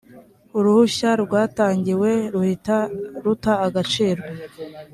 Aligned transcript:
uruhushya 0.57 1.09
rwatangiwe 1.23 2.11
ruhita 2.33 2.77
ruta 3.23 3.53
agaciro 3.67 4.21